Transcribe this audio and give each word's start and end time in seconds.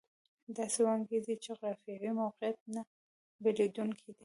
داسې 0.57 0.79
وانګېري 0.85 1.35
چې 1.43 1.43
جغرافیوي 1.45 2.11
موقعیت 2.21 2.59
نه 2.75 2.81
بدلېدونکی 3.43 4.09
دی. 4.15 4.19